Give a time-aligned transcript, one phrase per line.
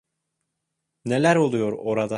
[1.05, 2.09] Neler oluyor orada?